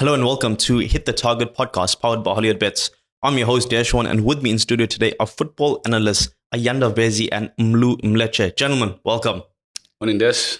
[0.00, 2.90] Hello and welcome to Hit the Target podcast powered by Hollywood Bets.
[3.22, 7.28] I'm your host, Deshwan, and with me in studio today are football analysts Ayanda Vezi
[7.30, 8.56] and Mlu Mleche.
[8.56, 9.42] Gentlemen, welcome.
[10.00, 10.56] Morning, Desh.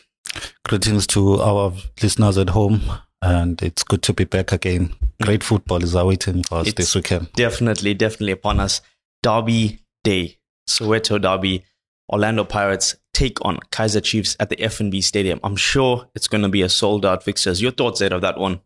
[0.68, 2.82] Greetings to our listeners at home,
[3.22, 4.94] and it's good to be back again.
[5.22, 7.32] Great football is awaiting for us It's this weekend.
[7.32, 8.82] Definitely, definitely upon us.
[9.22, 10.36] Derby Day,
[10.68, 11.64] Soweto Derby,
[12.12, 15.40] Orlando Pirates take on Kaizer Chiefs at the FNB Stadium.
[15.42, 17.62] I'm sure it's going to be a sold out fixtures.
[17.62, 18.60] Your thoughts, Ed, of that one?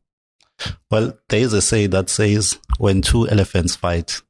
[0.90, 4.20] Well, there is a say that says when two elephants fight,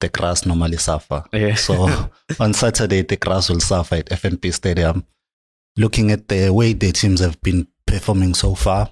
[0.00, 1.24] the grass normally suffer.
[1.32, 1.54] Yeah.
[1.54, 1.88] So
[2.40, 5.04] on Saturday, the grass will suffer at FNB Stadium.
[5.76, 8.90] Looking at the way the teams have been performing so far,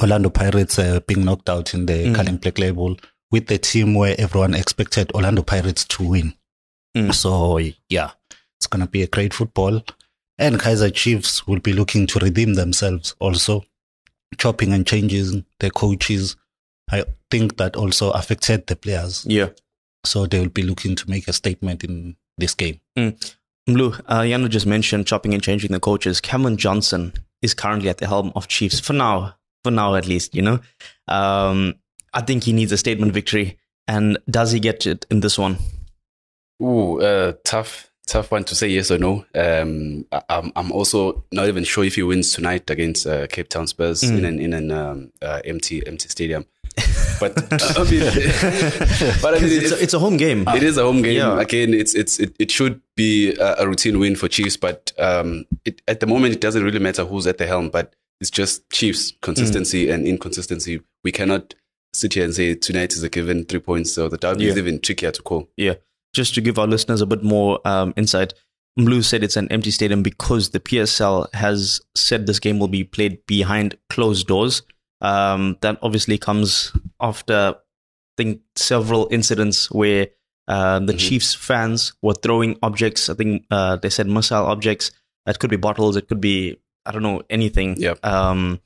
[0.00, 2.14] Orlando Pirates uh, being knocked out in the Mm.
[2.14, 2.96] Carling Black Label
[3.30, 6.34] with the team where everyone expected Orlando Pirates to win.
[6.96, 7.14] Mm.
[7.14, 8.10] So yeah,
[8.58, 9.82] it's gonna be a great football.
[10.36, 13.64] And Kaizer Chiefs will be looking to redeem themselves also,
[14.38, 16.36] chopping and changing the coaches.
[16.90, 19.24] I think that also affected the players.
[19.26, 19.50] Yeah.
[20.04, 22.80] So they will be looking to make a statement in this game.
[22.96, 26.20] Mlu, uh, Yano just mentioned chopping and changing the coaches.
[26.20, 30.34] Cameron Johnson is currently at the helm of Chiefs for now, for now at least,
[30.34, 30.60] you know.
[31.08, 31.74] Um,
[32.12, 33.58] I think he needs a statement victory.
[33.86, 35.58] And does he get it in this one?
[36.62, 39.24] Ooh, uh, tough, tough one to say yes or no.
[39.34, 43.48] Um, I, I'm, I'm also not even sure if he wins tonight against uh, Cape
[43.48, 44.18] Town Spurs Mm.
[44.18, 46.46] in an in an um, uh, empty empty stadium.
[47.20, 47.38] But
[47.78, 48.00] I mean,
[49.22, 50.44] but I mean, it's, a, it's a home game.
[50.48, 51.16] it is a home game.
[51.18, 51.40] Yeah.
[51.40, 55.44] Again, it's it's it, it should be a, a routine win for Chiefs, but um,
[55.64, 57.70] it, at the moment it doesn't really matter who's at the helm.
[57.70, 60.80] But it's just Chiefs consistency and inconsistency.
[61.04, 61.54] We cannot
[61.92, 63.92] sit here and say tonight is a given three points.
[63.92, 65.48] So the derby is even trickier to call.
[65.56, 65.74] Yeah.
[66.14, 68.32] Just to give our listeners a bit more um, insight,
[68.78, 72.84] Mlu said it's an empty stadium because the PSL has said this game will be
[72.84, 74.62] played behind closed doors.
[75.00, 77.60] Um, that obviously comes after, I
[78.16, 80.08] think, several incidents where
[80.46, 80.98] uh, the Mhm.
[80.98, 83.08] Chiefs fans were throwing objects.
[83.08, 84.90] I think uh, they said missile objects.
[85.26, 85.96] It could be bottles.
[85.96, 87.76] It could be, I don't know, anything.
[87.80, 88.04] Yep.
[88.04, 88.60] Um,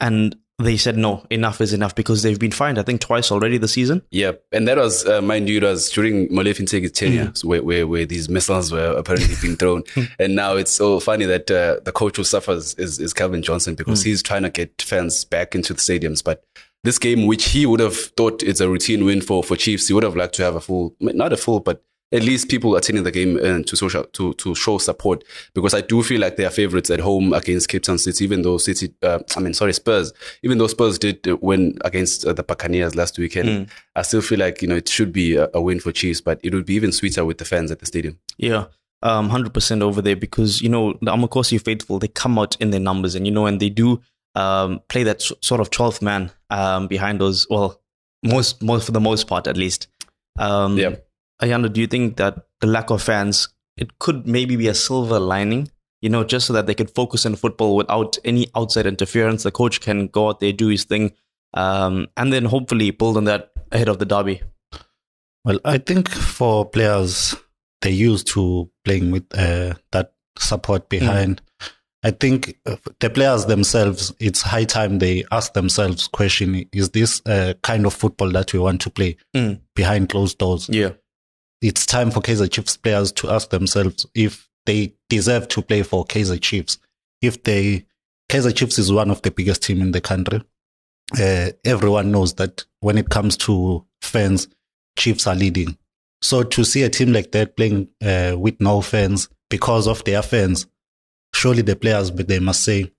[0.00, 3.58] and they said, no, enough is enough because they've been fined, I think, twice already
[3.58, 4.02] this season.
[4.10, 7.62] Yeah, and that was, uh, mind you, it was during Molefi Ntseki's tenure, so where,
[7.62, 9.82] where where these missiles were apparently being thrown,
[10.18, 13.74] and now it's so funny that uh, the coach who suffers is is Cavin Johnson
[13.74, 16.44] because he's trying to get fans back into the stadiums, but.
[16.84, 19.94] This game, which he would have thought is a routine win for, for Chiefs, he
[19.94, 21.82] would have liked to have a full, not a full, but
[22.12, 25.80] at least people attending the game and to social to to show support because I
[25.80, 28.94] do feel like they are favorites at home against Cape Town City, even though City,
[29.02, 30.12] uh, I mean, sorry, Spurs,
[30.42, 34.38] even though Spurs did uh, win against uh, the Buccaneers last weekend, I still feel
[34.38, 36.74] like you know it should be a, a win for Chiefs, but it would be
[36.74, 38.18] even sweeter with the fans at the stadium.
[38.36, 38.66] Yeah,
[39.02, 42.70] um, hundred percent over there because you know the Amakosi faithful they come out in
[42.70, 44.00] their numbers and you know and they do
[44.34, 47.46] um, play that sort of twelfth man um, behind those.
[47.50, 47.80] Well,
[48.22, 49.88] most most for the most part at least.
[50.38, 50.96] Um, Yeah.
[51.42, 55.18] Ayanda, do you think that the lack of fans it could maybe be a silver
[55.18, 55.68] lining?
[56.00, 59.42] You know, just so that they could focus on football without any outside interference.
[59.42, 61.12] The coach can go out there, do his thing,
[61.54, 64.42] um, and then hopefully build on that ahead of the derby.
[65.44, 67.34] Well, I think for players,
[67.80, 71.40] they're used to playing with uh, that support behind.
[72.02, 77.22] I think uh, the players themselves, it's high time they ask themselves question, is this
[77.24, 79.60] uh, kind of football that we want to play Mm.
[79.74, 80.68] behind closed doors?
[80.68, 80.90] Yeah,
[81.64, 86.04] It's time for Kaizer Chiefs players to ask themselves if they deserve to play for
[86.04, 86.76] Kaizer Chiefs.
[87.22, 87.86] If they,
[88.30, 90.42] Kaizer Chiefs is one of the biggest team in the country.
[91.18, 94.46] Uh, everyone knows that when it comes to fans,
[94.98, 95.78] Chiefs are leading.
[96.20, 100.20] So to see a team like that playing uh, with no fans because of their
[100.20, 100.66] fans,
[101.32, 102.92] surely the players, but they must say,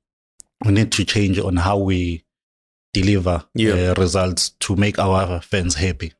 [0.66, 2.24] we need to change on how we
[2.94, 3.92] deliver Yeah.
[3.92, 6.14] uh, results to make our fans happy.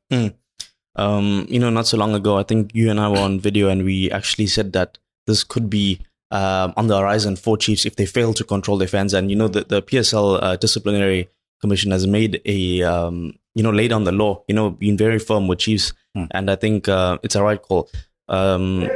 [0.95, 3.69] Um, you know, not so long ago, I think you and I were on video
[3.69, 4.97] and we actually said that
[5.27, 6.01] this could be
[6.31, 9.13] um, on the horizon for Chiefs if they fail to control their fans.
[9.13, 11.30] And, you know, the, the PSL uh, disciplinary
[11.62, 15.19] commission has made a, um, you know, laid down the law, you know, been very
[15.19, 15.94] firm with Chiefs.
[16.15, 16.25] Hmm.
[16.31, 17.89] And I think uh, it's a right call.
[18.27, 18.89] Um,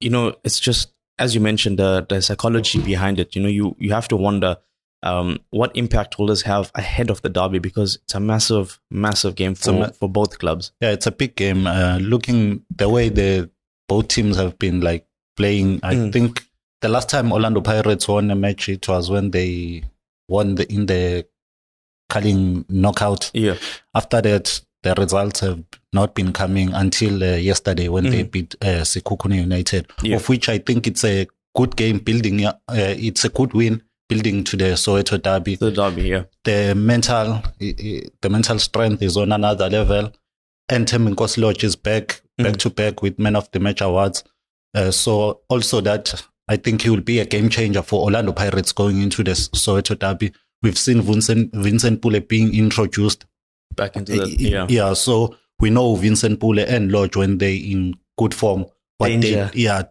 [0.00, 3.34] you know, it's just, as you mentioned, the, the psychology behind it.
[3.34, 4.58] You know, you, you have to wonder
[5.02, 9.34] um, what impact will this have ahead of the derby because it's a massive, massive
[9.36, 10.72] game for, ma- for both clubs.
[10.80, 11.66] Yeah, it's a big game.
[11.66, 13.50] Uh, looking the way the
[13.88, 15.06] both teams have been like
[15.36, 16.12] playing, I Mm.
[16.12, 16.44] think
[16.80, 19.84] the last time Orlando Pirates won a match, it was when they
[20.28, 21.26] won the in the
[22.10, 23.30] Carling knockout.
[23.34, 23.56] Yeah.
[23.94, 25.62] After that, the results have
[25.92, 28.30] not been coming until uh, yesterday when they Mhm.
[28.30, 28.84] beat uh,
[29.34, 30.16] United, Yeah.
[30.16, 32.44] of which I think it's a good game building.
[32.46, 35.56] Uh, it's a good win building to the Soweto derby.
[35.56, 36.24] The derby, yeah.
[36.44, 40.12] The mental, the mental strength is on another level.
[40.70, 42.58] And Thembinkosi Lorch is back, back Mm.
[42.58, 44.22] to back with Man of the Match awards.
[44.74, 48.72] Uh, so also that I think he will be a game changer for Orlando Pirates
[48.72, 50.32] going into the Soweto derby.
[50.62, 53.24] We've seen Vincent Vincent Pule being introduced
[53.76, 54.66] Back into the yeah.
[54.68, 58.66] yeah, so we know Vincent Pule and Lorch when they in good form,
[58.98, 59.50] what Danger.
[59.54, 59.82] they yeah,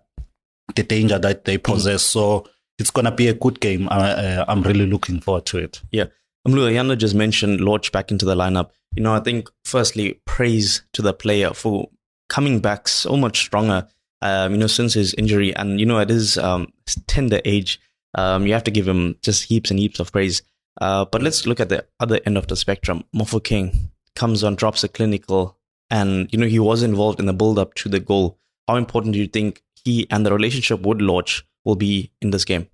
[0.75, 2.03] the danger that they possess.
[2.03, 2.45] So
[2.79, 3.87] it's gonna be a good game.
[3.89, 5.81] I, uh, I'm really looking forward to it.
[5.91, 6.05] Yeah.
[6.47, 8.69] Mlua just mentioned Lorch back into the lineup.
[8.95, 11.89] You know, I think firstly, praise to the player for
[12.29, 13.87] coming back so much stronger,
[14.21, 15.55] um, you know, since his injury.
[15.55, 16.71] And, you know, at his um,
[17.07, 17.79] tender age,
[18.15, 20.41] um, you have to give him just heaps and heaps of praise.
[20.79, 23.03] Uh, but let's look at the other end of the spectrum.
[23.13, 25.57] Mofokeng comes on, drops a clinical,
[25.89, 28.39] and, you know, he was involved in the build up to the goal.
[28.67, 32.45] How important do you think he and the relationship with Lorch will be in this
[32.45, 32.67] game?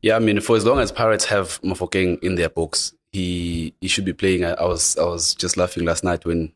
[0.00, 3.88] Yeah, I mean, for as long as Pirates have Mofokeng in their books, he he
[3.88, 4.44] should be playing.
[4.44, 6.52] I, I was I was just laughing last night when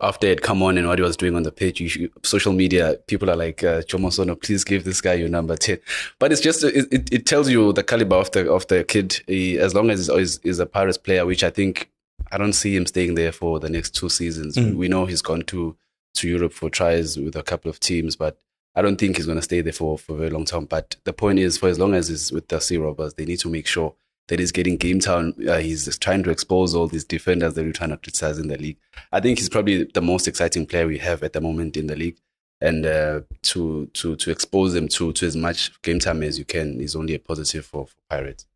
[0.00, 1.78] after he had come on and what he was doing on the pitch.
[1.78, 5.28] You should, social media people are like, uh, Jomo Sono, please give this guy your
[5.28, 5.78] number ten.
[6.18, 9.20] But it's just it, it, it tells you the caliber of the of the kid.
[9.26, 11.90] He, as long as he's, he's a Pirates player, which I think
[12.32, 14.56] I don't see him staying there for the next two seasons.
[14.56, 14.74] Mm.
[14.74, 15.76] We know he's gone to
[16.14, 18.36] to Europe for tries with a couple of teams, but
[18.80, 20.64] I don't think he's going to stay there for, for a very long time.
[20.64, 23.40] But the point is, for as long as he's with the Sea Robbers, they need
[23.40, 23.94] to make sure
[24.28, 25.34] that he's getting game time.
[25.46, 28.56] Uh, he's trying to expose all these defenders that we're trying to criticize in the
[28.56, 28.78] league.
[29.12, 31.96] I think he's probably the most exciting player we have at the moment in the
[31.96, 32.16] league.
[32.62, 36.46] And uh, to to to expose them to to as much game time as you
[36.46, 38.46] can is only a positive for, for Pirates.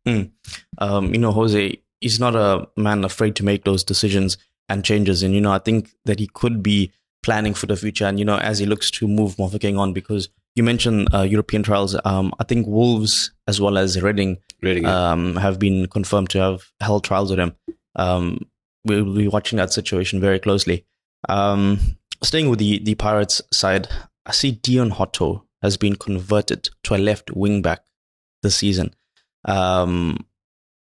[0.79, 4.39] um, you know, Jose, he's not a man afraid to make those decisions
[4.69, 5.21] and changes.
[5.21, 6.91] And, you know, I think that he could be
[7.25, 8.05] planning for the future.
[8.05, 11.63] And, you know, as he looks to move Mofokeng on, because you mentioned uh, European
[11.63, 16.39] trials, um, I think Wolves as well as Reading Reading, um, have been confirmed to
[16.39, 17.53] have held trials with him.
[17.95, 18.47] Um,
[18.85, 20.85] we'll be watching that situation very closely.
[21.27, 21.79] Um,
[22.23, 23.87] staying with the, the Pirates side,
[24.25, 27.81] I see Deon Hotto has been converted to a left wing back
[28.43, 28.93] this season.
[29.45, 30.25] Um,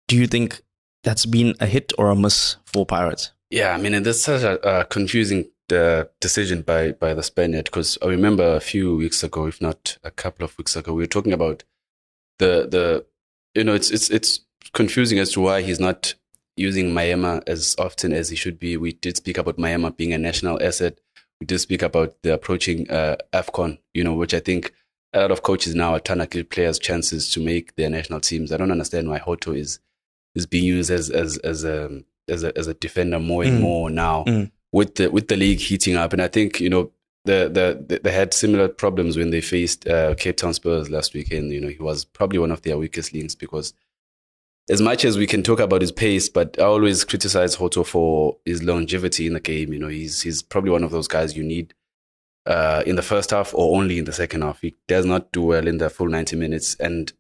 [0.07, 0.61] do you think
[1.03, 3.31] that's been a hit or a miss for Pirates?
[3.51, 7.97] Yeah, I mean, that's such a, a confusing uh, decision by by the Spaniard because
[8.01, 11.07] I remember a few weeks ago, if not a couple of weeks ago, we were
[11.07, 11.63] talking about
[12.39, 13.05] the the
[13.55, 14.41] you know it's it's it's
[14.73, 16.15] confusing as to why he's not
[16.57, 18.77] using Miami as often as he should be.
[18.77, 20.99] We did speak about Miami being a national asset.
[21.41, 24.73] We did speak about the approaching uh, Afcon, you know, which I think
[25.13, 28.21] a lot of coaches now are trying to give players chances to make their national
[28.21, 28.51] teams.
[28.51, 29.79] I don't understand why Hoto is
[30.35, 33.61] is being used as as as a as a as a defender more and Mm.
[33.61, 34.51] more now Mm.
[34.75, 36.11] With the with the league heating up.
[36.11, 36.91] And I think you know
[37.23, 41.13] the the, the they had similar problems when they faced uh, Cape Town Spurs last
[41.13, 41.51] weekend.
[41.53, 43.73] You know he was probably one of their weakest links because
[44.69, 48.37] as much as we can talk about his pace, but I always criticize Hoto for
[48.43, 49.71] his longevity in the game.
[49.71, 51.73] You know he's he's probably one of those guys you need.
[52.45, 54.61] Uh, in the first half or only in the second half.
[54.61, 56.75] He does not do well in the full 90 minutes.
[56.75, 57.11] And,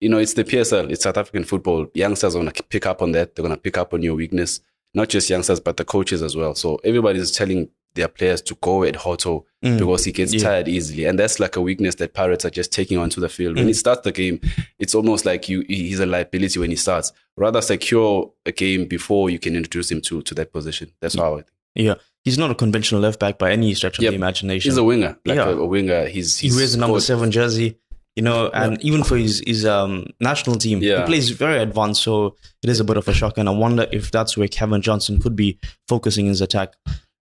[0.00, 1.88] you know, it's the PSL, it's South African football.
[1.92, 3.34] Youngsters are to pick up on that.
[3.34, 4.60] They're to pick up on your weakness,
[4.94, 6.54] not just youngsters, but the coaches as well.
[6.54, 9.78] So everybody's telling their players to go at Hoto Mm.
[9.78, 10.40] because he gets Yeah.
[10.42, 11.04] tired easily.
[11.04, 13.56] And that's like a weakness that Pirates are just taking onto the field.
[13.56, 14.40] When he starts the game,
[14.78, 17.12] it's almost like you he's a liability when he starts.
[17.36, 20.90] Rather secure a game before you can introduce him to, to that position.
[21.00, 21.46] That's how I think.
[21.74, 21.94] Yeah,
[22.24, 24.10] he's not a conventional left back by any stretch of Yep.
[24.12, 24.70] the imagination.
[24.70, 25.48] He's a winger, like Yeah.
[25.50, 26.06] a, a winger.
[26.06, 27.76] He's, he he's wears the number seven jersey,
[28.16, 32.02] you know, and even for his his um, national team, he plays very advanced.
[32.02, 34.82] So it is a bit of a shock, and I wonder if that's where Kevin
[34.82, 36.74] Johnson could be focusing his attack.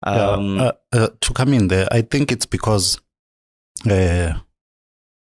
[0.02, 2.98] Um, uh, uh, to come in there, I think it's because
[3.88, 4.34] uh,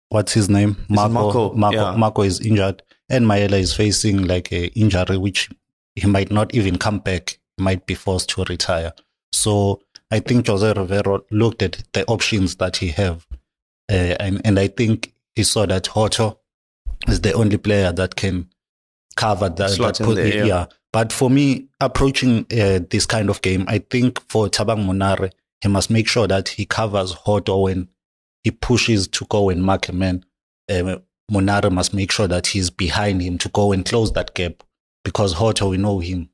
[0.10, 0.78] what's his name?
[0.88, 1.14] Marco.
[1.14, 1.96] Marco, Marco, yeah.
[1.98, 5.50] Marco is injured, and Maela is facing like a injury, which
[5.96, 7.40] he might not even come back.
[7.58, 8.94] He might be forced to retire.
[9.34, 13.28] So I think Jose Riveiro looked at the options that he have,
[13.92, 16.38] uh, and and I think he saw that Hoto
[17.08, 18.50] is the only player that can
[19.16, 19.70] cover that.
[19.70, 20.66] Slot that in there, yeah.
[20.92, 25.32] But for me, approaching uh, this kind of game, I think for Thabang Monare,
[25.62, 27.88] he must make sure that he covers Hoto when
[28.44, 30.26] he pushes to go and mark a man.
[31.32, 34.64] Monare must make sure that he's behind him to go and close that gap
[35.06, 36.30] because Hoto, we know him.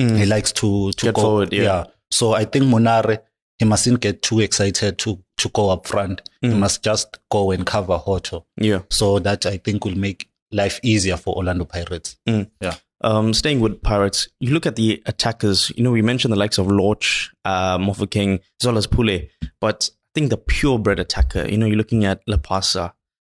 [0.00, 1.84] mm, He likes to, to Get go forward, yeah.
[2.10, 3.20] So I think Monare,
[3.60, 6.22] he mustn't get too excited to, to go up front.
[6.40, 6.58] He Mm.
[6.60, 8.44] must just go and cover Hoto.
[8.56, 8.80] yeah.
[8.90, 12.16] So that I think will make life easier for Orlando Pirates.
[12.26, 12.74] Yeah.
[13.02, 15.70] Um, staying with Pirates, you look at the attackers.
[15.76, 19.28] You know, we mentioned the likes of Lorch, uh, Mofokeng, as well as Pule.
[19.60, 22.92] But I think the purebred attacker, you know, you're looking at Lepasa,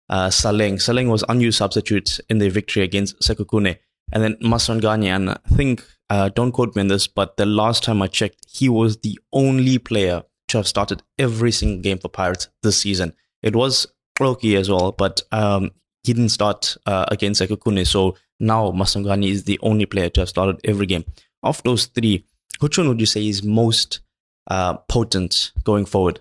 [0.09, 0.73] uh, Saleng.
[0.75, 3.77] Saleng was unused substitute in their victory against Sekhukhune.
[4.11, 7.83] And then Maswanganyi, and I think, uh, don't quote me on this, but the last
[7.83, 12.09] time I checked, he was the only player to have started every single game for
[12.09, 13.13] Pirates this season.
[13.41, 15.71] It was Cloaky as well, but um,
[16.03, 17.85] he didn't start uh, against Sekhukhune.
[17.87, 21.05] So now Maswanganyi is the only player to have started every game.
[21.43, 22.25] Of those three,
[22.59, 23.99] which one would you say is most
[24.47, 26.19] uh, potent going forward?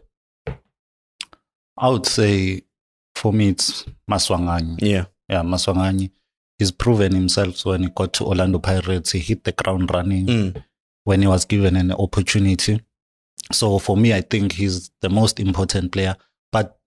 [1.77, 2.63] I would say
[3.15, 4.79] for me it's Maswanganyi.
[4.81, 5.05] Yeah.
[5.29, 6.11] Yeah, Maswanganyi.
[6.59, 9.13] He's proven himself when he got to Orlando Pirates.
[9.13, 10.65] He hit the ground running Mm.
[11.05, 12.81] when he was given an opportunity.
[13.53, 16.17] So for me, I think he's the most important player.
[16.53, 16.79] But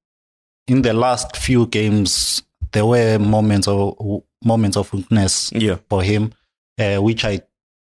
[0.68, 3.96] in the last few games, there were moments of
[4.44, 5.78] moments of weakness Yeah.
[5.90, 6.34] for him,
[6.80, 7.42] uh, which I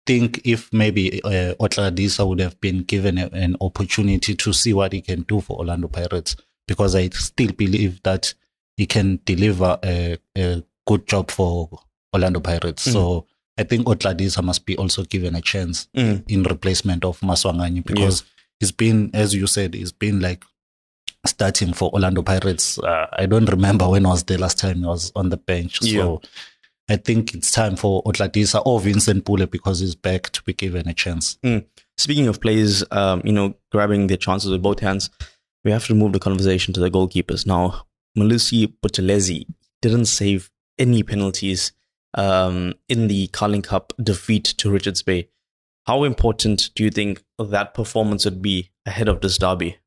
[0.05, 4.91] think if maybe uh, Otladisa would have been given a, an opportunity to see what
[4.93, 6.35] he can do for Orlando Pirates,
[6.67, 8.33] because I still believe that
[8.77, 11.69] he can deliver a, a good job for
[12.13, 12.83] Orlando Pirates.
[12.83, 13.25] So
[13.57, 16.23] I think Otladisa must be also given a chance Mm.
[16.27, 18.23] in replacement of Maswanganyi because
[18.59, 20.43] he's been, as you said, he's been like
[21.25, 22.77] starting for Orlando Pirates.
[22.79, 25.79] Uh, I don't remember when was the last time he was on the bench.
[25.81, 26.21] So
[26.89, 30.87] I think it's time for Otladisa or Vincent Pule because he's back to be given
[30.87, 31.37] a chance.
[31.97, 35.09] Speaking of players, um, you know, grabbing their chances with both hands,
[35.63, 37.45] we have to move the conversation to the goalkeepers.
[37.45, 37.85] Now,
[38.17, 39.45] Melusi Buthelezi
[39.81, 41.71] didn't save any penalties
[42.13, 45.29] um, in the Carling Cup defeat to Richards Bay.
[45.85, 49.77] How important do you think that performance would be ahead of this derby?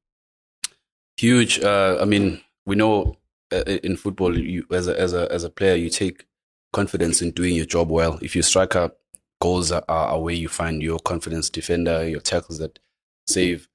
[1.16, 1.61] huge.
[1.61, 3.16] Uh, I mean, we know
[3.52, 6.26] uh, in football, you as a as a as a player, you take
[6.73, 8.19] confidence in doing your job well.
[8.23, 8.99] If you strike up
[9.40, 11.50] goals, are, are where you find your confidence.
[11.50, 12.78] Defender, your tackles that
[13.26, 13.69] save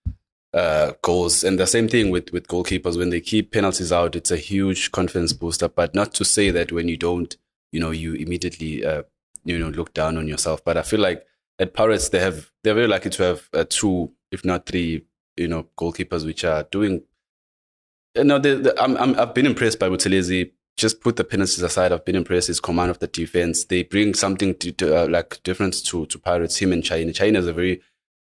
[0.54, 4.16] uh, goals, and the same thing with with goalkeepers when they keep penalties out.
[4.16, 5.70] It's a huge confidence booster.
[5.70, 7.36] But not to say that when you don't,
[7.72, 9.04] you know, you immediately uh,
[9.46, 10.64] you know look down on yourself.
[10.64, 11.26] But I feel like
[11.60, 15.06] at Pirates, they have they're very lucky to have uh, two, if not three,
[15.38, 17.04] you know, goalkeepers which are doing
[18.18, 18.36] uh, no,
[18.80, 20.52] I'm, I'm, I've been impressed by Buthelezi.
[20.78, 21.92] Just put the penalties aside.
[21.92, 22.48] I've been impressed.
[22.48, 23.66] His command of the defense.
[23.66, 26.58] They bring something to, to uh, like difference to to Pirates.
[26.58, 27.14] Him and Chaine.
[27.14, 27.82] Chaine is a very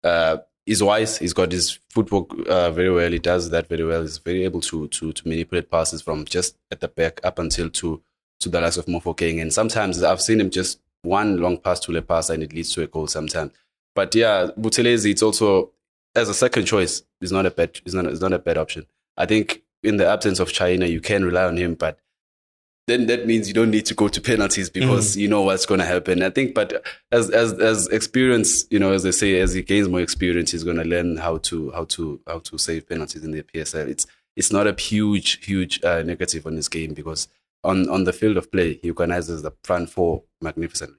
[0.03, 0.39] uh,
[0.71, 1.19] he's wise.
[1.19, 3.11] He's got his footwork uh, very well.
[3.11, 4.03] He does that very well.
[4.03, 7.69] He's very able to to to manipulate passes from just at the back up until
[7.71, 8.01] to
[8.39, 9.43] to the likes of Mofokeng.
[9.43, 12.73] And sometimes I've seen him just one long pass to a pass and it leads
[12.75, 13.51] to a goal sometimes.
[13.97, 15.73] But yeah, Buthelezi, it's also
[16.15, 18.87] as a second choice It's not a bad is not is not a bad option.
[19.17, 21.99] I think in the absence of Chaine, you can rely on him, but
[22.87, 25.81] then that means you don't need to go to penalties because you know what's going
[25.81, 26.23] to happen.
[26.23, 26.83] I think, but
[27.13, 30.65] as as as experience, you know, as they say, as he gains more experience, he's
[30.65, 33.89] going to learn how to how to how to save penalties in the PSL.
[33.89, 34.07] It's
[34.37, 37.29] it's not a huge huge uh, negative on his game because
[37.63, 40.97] on on the field of play, he organizes the front four magnificently.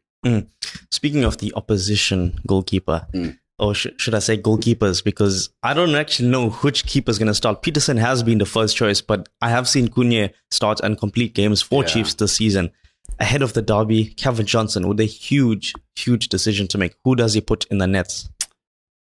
[0.91, 3.39] Speaking of the opposition goalkeeper, Mm.
[3.61, 5.03] Or sh- should I say goalkeepers?
[5.03, 7.61] Because I don't actually know which keeper is going to start.
[7.61, 11.61] Petersen has been the first choice, but I have seen Khune start and complete games
[11.61, 11.89] for Yeah.
[11.89, 12.71] Chiefs this season.
[13.19, 16.95] Ahead of the derby, Kevin Johnson with a huge, huge decision to make.
[17.05, 18.29] Who does he put in the nets?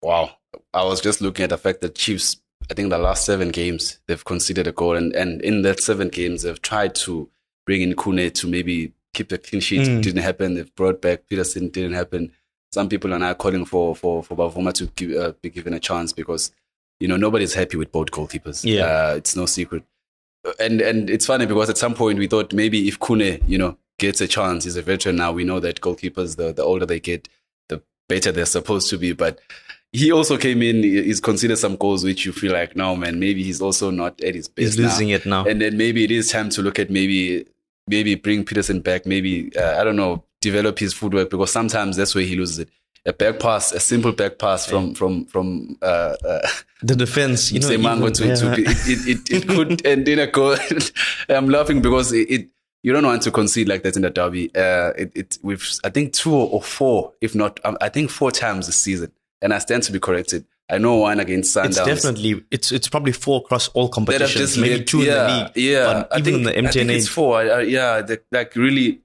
[0.00, 0.30] Wow.
[0.72, 2.38] I was just looking at the fact that Chiefs,
[2.70, 4.96] I think the last seven games, they've conceded a goal.
[4.96, 7.28] And, and in that seven games, they've tried to
[7.66, 9.86] bring in Khune to maybe keep the clean sheet.
[9.86, 10.02] Mm.
[10.02, 10.54] Didn't happen.
[10.54, 11.68] They've brought back Petersen.
[11.68, 12.32] Didn't happen.
[12.76, 15.80] Some people are now calling for, for, for Bvuma to give, uh, be given a
[15.80, 16.52] chance because,
[17.00, 18.64] you know, nobody's happy with both goalkeepers.
[18.64, 18.82] Yeah.
[18.82, 19.82] Uh, it's no secret.
[20.60, 23.78] And, and it's funny because at some point we thought maybe if Khune, you know,
[23.98, 25.32] gets a chance, he's a veteran now.
[25.32, 27.30] We know that goalkeepers, the, the older they get,
[27.70, 27.80] the
[28.10, 29.14] better they're supposed to be.
[29.14, 29.38] But
[29.92, 33.42] he also came in, he's considered some goals which you feel like, no, man, maybe
[33.42, 34.66] he's also not at his best.
[34.66, 34.84] He's now.
[34.84, 35.46] losing it now.
[35.46, 37.46] And then maybe it is time to look at maybe,
[37.88, 42.14] maybe bring Petersen back, maybe, uh, I don't know, develop his footwork because sometimes that's
[42.14, 42.68] where he loses it.
[43.04, 46.48] A back pass, a simple back pass from, from, from, uh, uh,
[46.82, 48.34] the defense, you know, even- to, yeah.
[48.34, 50.56] to be, it, it, it could end in a goal.
[51.28, 52.48] I'm laughing because it, it
[52.82, 54.48] you don't want to concede like that in the derby.
[54.54, 58.30] Uh, it, it we've I think two or four, if not um, I think four
[58.30, 59.10] times this season,
[59.42, 60.44] and I stand to be corrected.
[60.68, 61.66] I know one against Sundowns.
[61.66, 65.26] it's definitely it's it's probably four across all competitions, just maybe led- two yeah, in
[65.26, 65.56] the league.
[65.56, 67.40] Yeah, but I even think, in the I think it's MTN8, four.
[67.40, 69.00] Uh, yeah, the, like really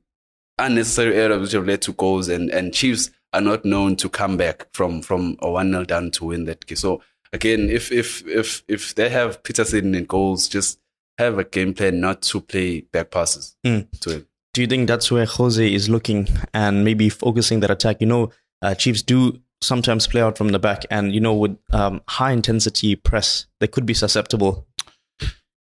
[0.66, 4.38] unnecessary errors which have led to goals, and and Chiefs are not known to come
[4.38, 6.76] back from from a one 0 down to win that game.
[6.76, 7.02] So
[7.34, 10.80] again, if if if if they have Petersen in goals, just
[11.18, 13.88] have a game plan not to play back passes Mm.
[14.02, 14.28] to him.
[14.54, 17.98] do you think that's where Jose is looking and maybe focusing that attack?
[18.02, 21.58] You know, uh, Chiefs do sometimes play out from the back, and you know, with
[21.72, 24.68] um, high intensity press, they could be susceptible.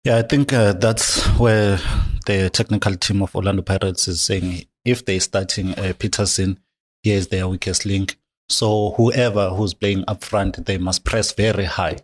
[0.03, 1.79] Yeah, I think uh, that's where
[2.27, 6.59] the technical team of Orlando Pirates is saying if they're starting uh, Petersen,
[7.03, 8.17] here's their weakest link.
[8.49, 11.97] So whoever who's playing up front, they must press very high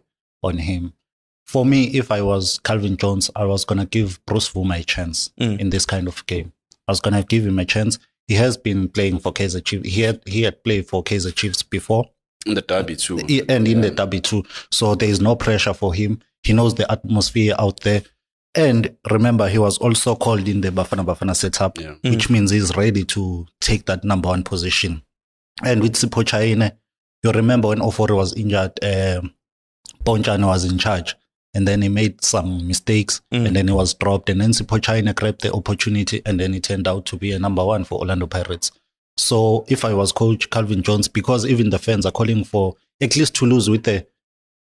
[0.44, 0.94] on him.
[1.46, 5.32] For me, if I was Calvin Jones, I was gonna give Bruce Bvuma a chance
[5.40, 5.60] Mm.
[5.60, 6.54] in this kind of game.
[6.88, 8.00] I was gonna give him a chance.
[8.28, 9.90] He has been playing for Kaizer Chiefs.
[9.90, 12.06] He had he had played for Kaizer Chiefs before.
[12.46, 13.20] In the derby too.
[13.50, 14.44] And in the derby too.
[14.72, 16.22] So there is no pressure for him.
[16.44, 18.02] He knows the atmosphere out there.
[18.54, 21.96] And remember, he was also called in the Bafana Bafana setup, Yeah.
[22.04, 25.04] which means he's ready to take that number one position.
[25.64, 26.72] And with Sipho Chaine,
[27.24, 29.34] you remember when Ofori was injured, um,
[30.04, 31.16] Mpontshane was in charge.
[31.54, 33.48] And then he made some mistakes Mm.
[33.48, 34.30] and then he was dropped.
[34.30, 37.40] And then Sipho Chaine grabbed the opportunity and then it turned out to be a
[37.40, 38.72] number one for Orlando Pirates.
[39.18, 43.16] So if I was coach Calvin Jones, because even the fans are calling for at
[43.16, 44.06] least to lose with a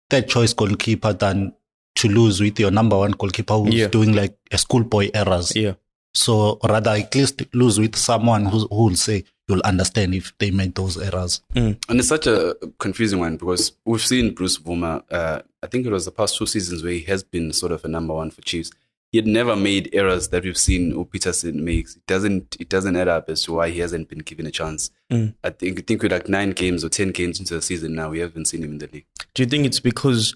[0.08, 1.52] third choice goalkeeper than
[2.00, 3.88] to lose with your number one goalkeeper who's Yeah.
[3.88, 5.52] doing like a schoolboy errors.
[5.54, 5.75] Yeah.
[6.14, 10.50] So rather at least lose with someone who who will say you'll understand if they
[10.50, 11.42] made those errors.
[11.54, 15.90] And it's such a confusing one because we've seen Bruce Bvuma, uh, I think it
[15.92, 18.42] was the past two seasons where he has been sort of a number one for
[18.42, 18.71] Chiefs.
[19.12, 21.97] He had never made errors that we've seen or Petersen makes.
[21.97, 24.90] It doesn't it doesn't add up as to why he hasn't been given a chance.
[25.12, 25.35] Mm.
[25.42, 28.11] I think I think with like nine games or ten games into the season now,
[28.11, 29.07] we haven't seen him in the league.
[29.35, 30.35] Do you think it's because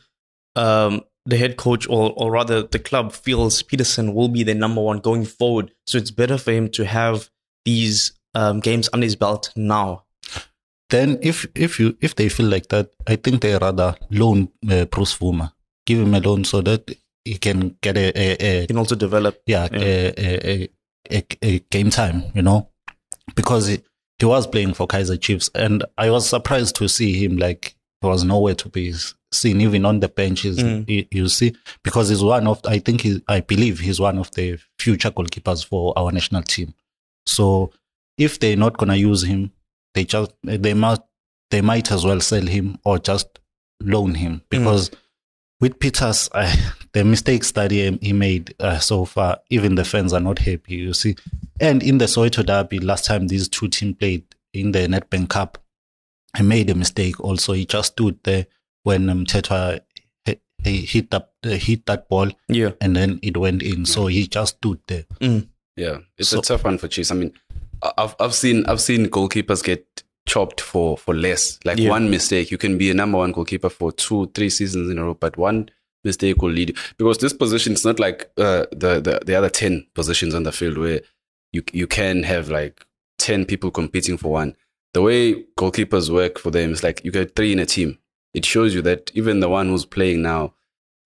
[0.56, 4.80] um, the head coach, or, or rather the club, feels Petersen will be their number
[4.80, 5.72] one going forward?
[5.86, 7.30] So it's better for him to have
[7.64, 10.04] these um, games under his belt now.
[10.90, 14.84] Then if if you if they feel like that, I think they rather loan uh,
[14.84, 15.52] Bruce Bvuma,
[15.86, 18.94] give him a loan so that he can get a, a, a He can also
[18.94, 19.40] develop.
[19.46, 19.78] yeah, Yeah.
[19.80, 20.68] A, a,
[21.10, 22.68] a, a, a game time, you know,
[23.34, 23.82] because he,
[24.18, 28.06] he was playing for Kaizer Chiefs, and I was surprised to see him like he
[28.06, 28.94] was nowhere to be
[29.32, 30.58] seen, even on the benches.
[30.58, 30.88] Mm.
[30.88, 34.30] You, you see, because he's one of I think he, I believe he's one of
[34.32, 36.74] the future goalkeepers for our national team.
[37.26, 37.72] So
[38.18, 39.52] if they're not gonna use him,
[39.94, 41.02] they just they must
[41.50, 43.38] they might as well sell him or just
[43.80, 44.90] loan him because
[45.60, 46.54] with Peters, uh,
[46.92, 50.74] the mistakes that he, he made uh, so far, even the fans are not happy,
[50.76, 51.16] you see.
[51.60, 55.58] And in the Soweto Derby, last time these two teams played in the Nedbank Cup,
[56.36, 57.52] he made a mistake also.
[57.52, 58.46] He just stood there
[58.82, 59.80] when um, Tetwa
[60.24, 62.72] he, he hit, up, uh, hit that ball Yeah.
[62.80, 63.84] and then it went in.
[63.86, 65.04] So he just stood there.
[65.76, 67.10] Yeah, it's So- a tough one for Chiefs.
[67.10, 67.32] I mean,
[67.82, 69.84] I- I've I've seen I've seen goalkeepers get
[70.26, 71.58] chopped for for less.
[71.64, 71.90] Like Yeah.
[71.90, 75.04] one mistake, you can be a number one goalkeeper for two, three seasons in a
[75.04, 75.68] row, but one
[76.04, 76.74] mistake will lead you.
[76.96, 80.52] Because this position is not like uh, the, the the other ten positions on the
[80.52, 81.00] field where
[81.52, 82.86] you you can have like
[83.18, 84.54] ten people competing for one.
[84.94, 87.98] The way goalkeepers work for them is like you get three in a team.
[88.32, 90.54] It shows you that even the one who's playing now,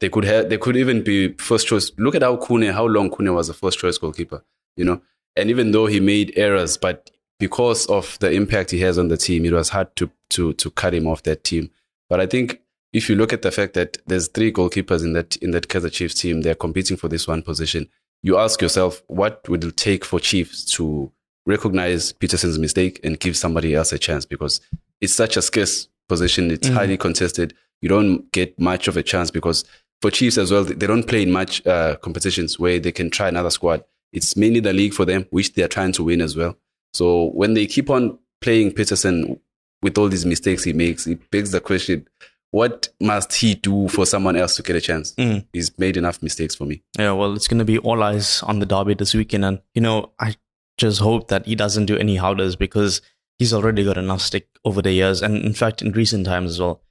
[0.01, 1.90] they could have they could even be first choice.
[1.98, 4.44] Look at how Khune, how long Khune was a first choice goalkeeper,
[4.77, 5.01] you know.
[5.37, 9.16] And even though he made errors, but because of the impact he has on the
[9.16, 11.70] team, it was hard to to to cut him off that team.
[12.11, 12.61] But I think
[12.92, 15.90] if you look at the fact that there's three goalkeepers in that in that Kaizer
[15.90, 17.88] Chiefs team, they're competing for this one position.
[18.22, 21.11] You ask yourself, what would it take for Chiefs to
[21.48, 24.24] recognize Petersen's mistake and give somebody else a chance?
[24.24, 24.61] Because
[25.00, 26.50] it's such a scarce position.
[26.50, 26.74] It's Mhm.
[26.74, 27.54] highly contested.
[27.82, 29.64] You don't get much of a chance because
[30.00, 33.28] for Chiefs as well, they don't play in much uh, competitions where they can try
[33.28, 33.82] another squad.
[34.12, 36.56] It's mainly the league for them, which they are trying to win as well.
[36.94, 39.38] So when they keep on playing Petersen
[39.82, 42.06] with all these mistakes he makes, it begs the question:
[42.50, 45.14] What must he do for someone else to get a chance?
[45.18, 45.44] Mm.
[45.52, 46.82] He's made enough mistakes for me.
[46.98, 49.44] Yeah, well, it's going to be all eyes on the derby this weekend.
[49.44, 50.34] And, you know, I
[50.79, 53.03] just hope that he doesn't do any howlers because
[53.38, 55.23] he's already got enough stick over the years.
[55.23, 56.83] And in fact, in recent times as well.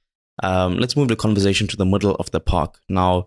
[0.42, 2.78] Um, let's move the conversation to the middle of the park.
[2.88, 3.26] Now,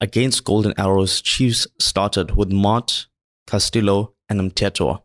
[0.00, 3.06] against Golden Arrows, Chiefs started with Maart,
[3.46, 5.02] Castillo, and Mthethwa.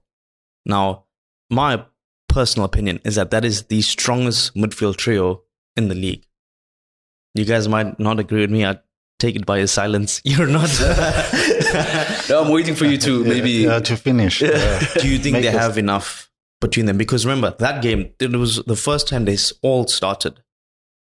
[0.65, 1.05] Now,
[1.49, 1.85] my
[2.27, 5.43] personal opinion is that that is the strongest midfield trio
[5.75, 6.25] in the league.
[7.33, 8.65] You guys might not agree with me.
[8.65, 8.79] I
[9.19, 10.21] take it by your silence.
[10.25, 10.69] You're not.
[12.29, 13.67] Now I'm waiting for you to maybe.
[13.67, 14.41] uh, to finish.
[14.43, 16.29] uh, Do you think Make they us- have enough
[16.61, 16.97] between them?
[16.97, 20.41] Because remember, that game, it was the first time they all started.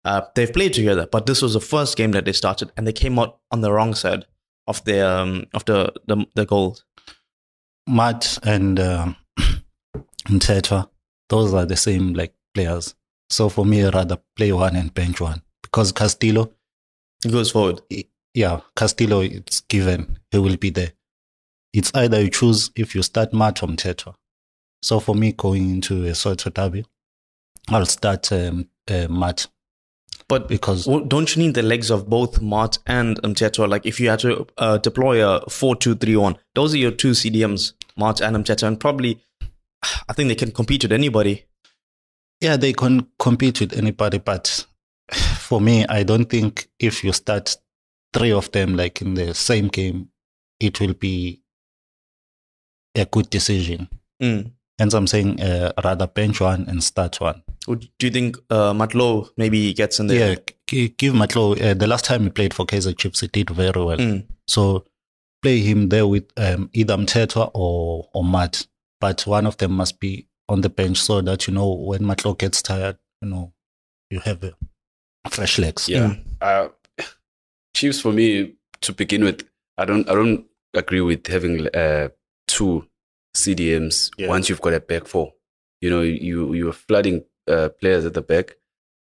[0.04, 2.92] Uh, they've played together, but this was the first game that they started, and they
[2.92, 4.24] came out on the wrong side
[4.66, 6.78] of the um, of the the, the goal.
[7.86, 9.16] Matt and um,
[10.28, 10.88] Mthethwa,
[11.28, 12.94] those are the same like players.
[13.30, 16.52] So for me, I'd rather play one and bench one because Castillo,
[17.24, 17.80] It goes forward.
[18.34, 20.92] yeah, Castillo, it's given he will be there.
[21.72, 24.14] It's either you choose if you start Matt or Mthethwa.
[24.82, 26.84] So for me, going into a Soweto derby,
[27.68, 29.48] I'll start um, uh, Matt.
[30.28, 33.68] But Because- don't you need the legs of both Maart and Mthethwa?
[33.68, 38.20] Like if you had to uh, deploy a four-two-three-one, those are your two CDMs, Maart
[38.20, 39.20] and Mthethwa, and probably
[40.08, 41.44] I think they can compete with anybody.
[42.40, 44.66] Yeah, they can compete with anybody, but
[45.48, 47.56] for me, I don't think if you start
[48.12, 50.10] three of them like in the same game,
[50.60, 51.40] it will be
[52.94, 53.88] a good decision.
[54.22, 54.52] Mm.
[54.78, 57.42] Hence, I'm saying uh, rather bench one and start one.
[57.66, 60.30] Do you think uh, Matlou maybe gets in there?
[60.30, 61.60] Yeah, g- give Matlou.
[61.60, 63.96] Uh, the last time he played for Kaizer Chiefs, he did very well.
[63.96, 64.26] Mm.
[64.46, 64.84] So
[65.42, 68.66] play him there with um, either Mthethwa or or Matt,
[69.00, 72.36] but one of them must be on the bench so that you know when Matlou
[72.36, 73.52] gets tired, you know
[74.10, 74.50] you have uh,
[75.30, 75.88] fresh legs.
[75.88, 76.14] Yeah.
[76.40, 76.68] Uh,
[77.74, 82.08] Chiefs for me to begin with, I don't I don't agree with having uh,
[82.46, 82.86] two
[83.36, 84.28] CDMs Yeah.
[84.28, 85.32] once you've got a back four.
[85.80, 88.56] You know, you you're flooding uh, players at the back,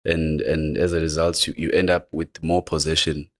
[0.04, 3.30] and and as a result, you, you end up with more possession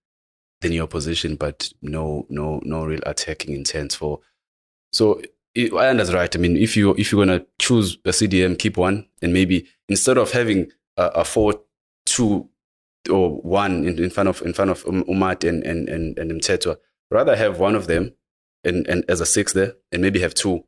[0.62, 4.20] than your position, but no no no real attacking intent for.
[4.92, 5.20] So
[5.56, 6.34] I Ireland's right.
[6.34, 10.16] I mean, if you if you're gonna choose a CDM, keep one, and maybe instead
[10.16, 11.60] of having a, a four
[12.06, 12.48] two
[13.10, 16.30] or one in, in front of in front of um, Umat and and and, and
[16.30, 16.76] Mthethwa,
[17.10, 18.12] rather have one of them
[18.64, 20.64] and, and as a six there, and maybe have two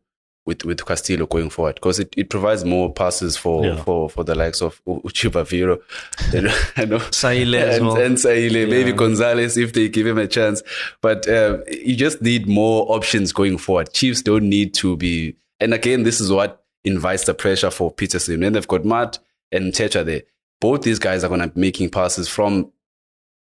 [0.47, 3.77] with with Castillo going forward because it, it provides more passes for Yeah.
[3.83, 5.81] for for the likes of U- Uchiba Viro,
[6.35, 7.97] and I know Saile as and, well.
[8.01, 10.63] and Saile, maybe Gonzalez if they give him a chance.
[11.03, 13.93] But uh, you just need more options going forward.
[13.93, 15.37] Chiefs don't need to be.
[15.61, 18.41] And again, this is what invites the pressure for Peterson.
[18.41, 19.19] When they've got Matt
[19.53, 20.23] and Tetra there,
[20.61, 22.71] both these guys are going to be making passes from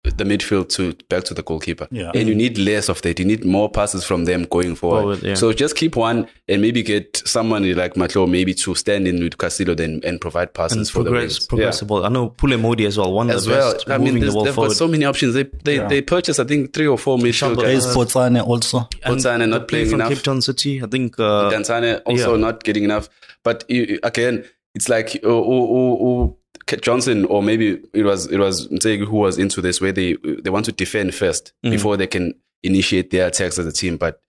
[0.04, 1.86] the midfield to back to the goalkeeper.
[1.90, 2.12] Yeah.
[2.14, 3.18] And you need less of that.
[3.18, 5.00] You need more passes from them going forward.
[5.00, 5.34] Forward, yeah.
[5.34, 9.36] So just keep one and maybe get someone like Matlou maybe to stand in with
[9.38, 11.82] Castillo then and provide passes and for the progress, wings.
[11.90, 11.96] Yeah.
[12.02, 13.72] I know Pule Mmodi as well, one of as the well.
[13.74, 14.68] best I moving mean, the there's- ball they've forward.
[14.68, 15.34] got so many options.
[15.34, 15.88] They they, Yeah.
[15.88, 17.96] they purchased, I think, three or four midfield Shambo- There's guys.
[17.96, 18.88] Uh, also.
[19.04, 20.10] Botswana not playing from enough.
[20.10, 20.80] Cape Town City.
[20.82, 22.40] I think uh, Dantane also yeah.
[22.40, 23.10] not getting enough.
[23.42, 24.44] But you, again,
[24.74, 26.28] it's like uh, uh, uh, uh,
[26.76, 30.50] Johnson or maybe it was it was Ntseki who was into this where they they
[30.50, 31.70] want to defend first Mm.
[31.70, 33.96] before they can initiate their attacks as a team.
[33.96, 34.20] But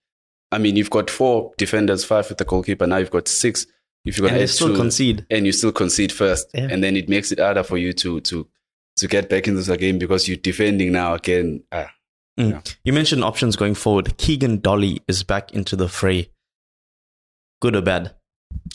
[0.52, 2.86] I mean, you've got four defenders, five with the goalkeeper.
[2.86, 3.66] Now you've got six.
[4.04, 5.26] If you're and gonna they still two, concede.
[5.30, 6.68] and you still concede first, Yeah.
[6.70, 8.48] and then it makes it harder for you to to
[8.96, 11.62] to get back into the game because you're defending now again.
[11.70, 11.92] Ah,
[12.36, 14.16] You mentioned options going forward.
[14.16, 16.30] Keegan Dolly is back into the fray.
[17.60, 18.14] Good or bad?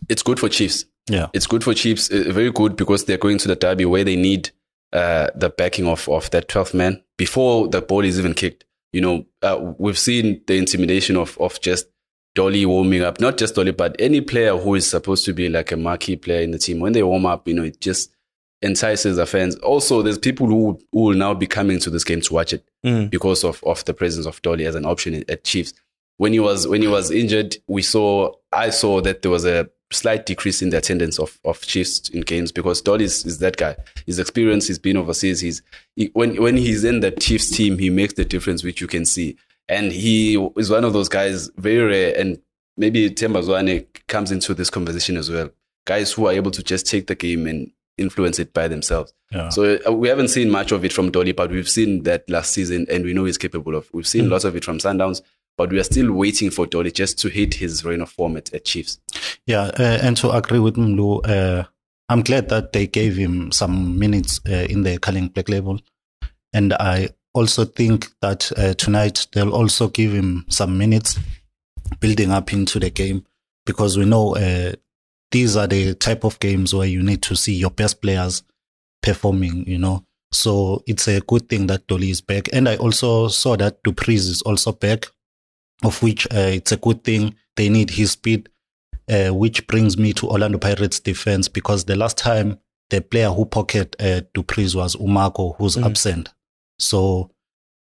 [0.09, 0.85] it's good for Chiefs.
[1.09, 1.27] Yeah.
[1.33, 2.09] It's good for Chiefs.
[2.11, 4.49] uh, Very good because they're going to the derby where they need
[4.93, 8.65] uh, the backing of, of that 12th man before the ball is even kicked.
[8.93, 11.87] You know, uh, we've seen the intimidation of, of just
[12.33, 15.71] Dolly warming up, not just Dolly, but any player who is supposed to be like
[15.71, 16.79] a marquee player in the team.
[16.79, 18.11] When they warm up, you know, it just
[18.61, 19.55] entices the fans.
[19.57, 22.63] Also, there's people who, who will now be coming to this game to watch it
[22.85, 23.09] Mm.
[23.09, 25.73] because of, of the presence of Dolly as an option at Chiefs.
[26.17, 29.67] When he was when he was injured, we saw I saw that there was a
[29.95, 33.57] slight decrease in the attendance of, of Chiefs in games because Dolly is, is that
[33.57, 33.75] guy.
[34.05, 35.41] His experience, he's been overseas.
[35.41, 35.61] He's
[35.95, 39.05] he, when when he's in the Chiefs team, he makes the difference, which you can
[39.05, 39.37] see.
[39.67, 42.19] And he is one of those guys, very rare.
[42.19, 42.39] And
[42.77, 45.49] maybe Themba Zwane comes into this conversation as well.
[45.85, 49.13] Guys who are able to just take the game and influence it by themselves.
[49.31, 49.49] Yeah.
[49.49, 52.51] So uh, we haven't seen much of it from Dolly, but we've seen that last
[52.51, 53.89] season, and we know he's capable of.
[53.93, 55.21] We've seen lots of it from Sundowns,
[55.57, 58.53] but we are still waiting for Dolly just to hit his reign of form at,
[58.53, 58.99] at Chiefs.
[59.45, 61.65] Yeah, uh, and to agree with Mlu, uh,
[62.09, 65.79] I'm glad that they gave him some minutes uh, in the Carling Black Label.
[66.53, 71.19] And I also think that uh, tonight they'll also give him some minutes
[71.99, 73.25] building up into the game
[73.65, 74.73] because we know uh,
[75.31, 78.43] these are the type of games where you need to see your best players
[79.01, 80.05] performing, you know.
[80.31, 82.49] So it's a good thing that Dolly is back.
[82.53, 85.07] And I also saw that Dupreez is also back,
[85.83, 87.35] of which uh, it's a good thing.
[87.55, 88.49] They need his speed
[89.09, 92.57] uh, which brings me to Orlando Pirates defense because the last time
[92.89, 95.85] the player who pocketed uh, Dupreez was Umako, who's Mm.
[95.85, 96.29] absent.
[96.79, 97.29] So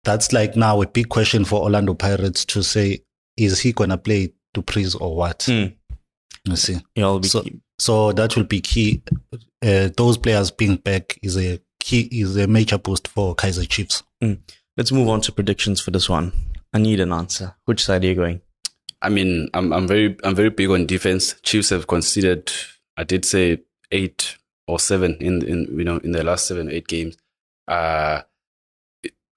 [0.04, 3.02] that's like now a big question for Orlando Pirates to say,
[3.36, 5.40] is he going to play Dupreez or what?
[5.40, 5.74] Mm.
[6.44, 6.78] You see.
[6.96, 7.60] Yeah, be So- key.
[7.78, 9.02] So that will be key.
[9.64, 14.02] Uh, those players being back is a key, is a major boost for Kaizer Chiefs.
[14.76, 16.32] Let's move on to predictions for this one.
[16.72, 17.54] I need an answer.
[17.64, 18.40] Which side are you going?
[19.00, 21.34] I mean, I'm I'm very I'm very big on defense.
[21.42, 22.52] Chiefs have conceded,
[22.96, 23.58] I did say
[23.90, 27.16] eight or seven in in you know in the last seven eight games.
[27.66, 28.22] Uh,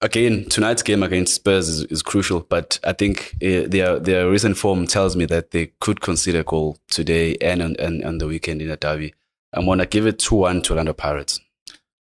[0.00, 4.56] again, tonight's game against Spurs is, is crucial, but I think uh, their their recent
[4.56, 8.26] form tells me that they could consider a goal today and on and on the
[8.26, 9.14] weekend in a derby.
[9.52, 11.40] I'm gonna give it two one to Orlando Pirates.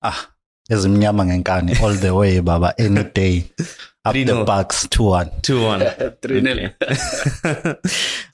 [0.04, 0.32] Ah,
[0.70, 3.44] ezimnyama ngenkani all the way baba any day
[4.06, 4.46] up the 3-0.
[4.46, 5.80] bucks 2-1 2 1.
[5.80, 6.74] 3-0.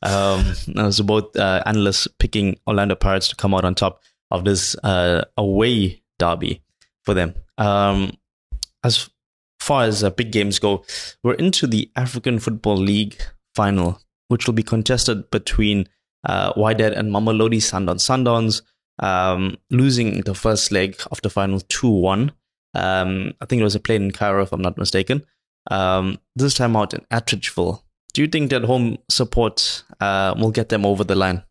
[0.01, 4.01] um, that was both uh, analysts picking Orlando Pirates to come out on top
[4.31, 6.61] of this uh, away derby
[7.03, 7.33] for them.
[7.57, 8.11] Um,
[8.83, 9.09] as
[9.59, 10.83] far as uh, big games go,
[11.23, 13.17] we're into the African Football League
[13.55, 15.87] final, which will be contested between
[16.25, 18.01] uh, Wydad and Mamelodi Sundowns.
[18.01, 18.61] Sundowns
[18.99, 22.31] um, losing the first leg of the final 2 1.
[22.73, 25.25] Um, I think it was a play in Cairo, if I'm not mistaken.
[25.69, 27.81] Um, this time out in Atteridgeville.
[28.13, 31.43] Do you think that home support uh, will get them over the line?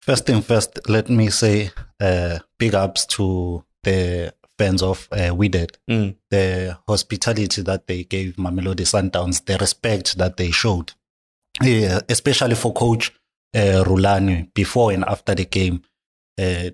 [0.00, 5.76] First thing first, let me say uh, big ups to the fans of uh, Wydad.
[5.88, 6.16] Mm.
[6.30, 10.92] The hospitality that they gave Mamelodi Sundowns, the respect that they showed,
[11.62, 13.12] yeah, especially for coach
[13.54, 15.82] uh, Rhulani before and after the game.
[16.40, 16.70] Uh,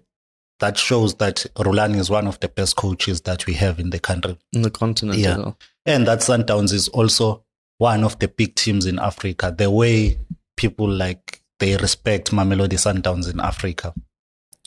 [0.60, 4.00] that shows that Rhulani is one of the best coaches that we have in the
[4.00, 4.36] country.
[4.52, 5.36] In the continent Yeah.
[5.36, 5.58] well.
[5.88, 7.44] And that Sundowns is also
[7.78, 9.54] one of the big teams in Africa.
[9.56, 10.18] The way
[10.56, 13.92] people like they respect Mamelodi Sundowns in Africa.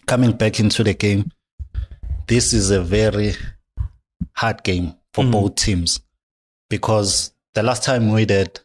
[0.08, 1.32] Coming back into the game,
[2.28, 3.34] this is a very
[4.36, 5.32] hard game for Mm.
[5.32, 6.00] both teams
[6.70, 8.60] because the last time we did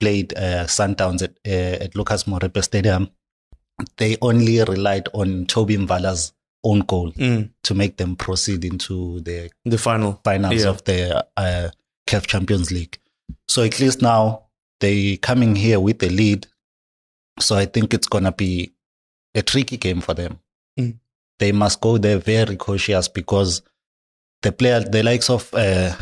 [0.00, 3.10] played uh, Sundowns at, uh, at Lucas Moripe Stadium,
[3.96, 6.32] they only relied on Toby Mbala's
[6.64, 7.50] own goal Mm.
[7.64, 10.20] to make them proceed into the The final.
[10.24, 10.68] finals Yeah.
[10.70, 11.70] of the uh,
[12.08, 12.98] CAF Champions League.
[13.46, 14.46] So at least now
[14.80, 16.46] they coming here with the lead.
[17.38, 18.72] So I think it's gonna be
[19.34, 20.40] a tricky game for them.
[20.78, 20.98] Mm.
[21.38, 23.62] They must go there very cautious because
[24.42, 25.94] the player, the likes of uh,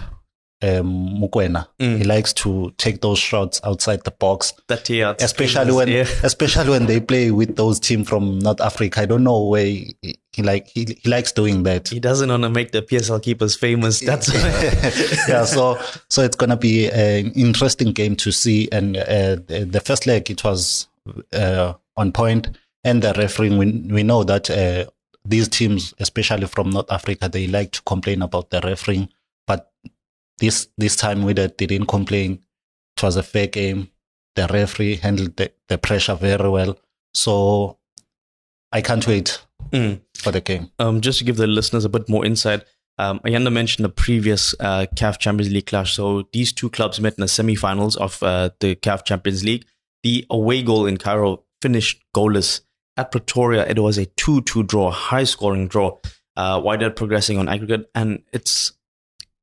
[0.62, 1.99] um, Mokwena, Mm.
[1.99, 6.07] he likes to take those shots outside the box, That yeah, especially when yeah.
[6.23, 9.01] especially when they play with those team from North Africa.
[9.03, 9.95] I don't know where he,
[10.33, 11.88] he like he, he likes doing that.
[11.88, 14.01] he doesn't want to make the PSL keepers famous.
[14.01, 14.33] That's
[15.29, 18.69] yeah, so so it's gonna be an interesting game to see.
[18.73, 20.88] And uh, the the first leg it was
[21.33, 22.49] uh, on point,
[22.85, 23.59] and the refereeing.
[23.59, 24.87] We we know that uh,
[25.25, 29.09] these teams, especially from North Africa, they like to complain about the refereeing,
[30.38, 32.42] this this time we did- didn't complain.
[32.96, 33.90] It was a fair game.
[34.37, 36.79] The referee handled the, the pressure very well.
[37.14, 37.79] So
[38.72, 39.40] I can't wait
[39.72, 40.01] Mm.
[40.16, 40.70] for the game.
[40.79, 42.62] um, just to give the listeners a bit more insight,
[42.99, 45.94] um, Ayanda mentioned the previous uh, CAF Champions League clash.
[45.94, 49.64] So these two clubs met in the semi-finals of uh, the CAF Champions League.
[50.03, 52.61] The away goal in Cairo finished goalless.
[52.96, 55.99] At Pretoria, it was a 2-2 draw, high-scoring draw.
[56.37, 58.72] Uh, Wydad progressing on aggregate, and it's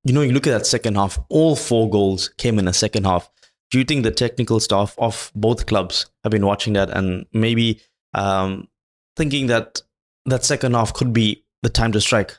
[0.03, 1.19] you know you look at that second half.
[1.29, 3.29] All four goals came in the second half.
[3.71, 7.81] Do you think the technical staff of both clubs have been watching that and maybe
[8.13, 8.67] um,
[9.15, 9.81] thinking that
[10.25, 12.37] that second half could be the time to strike.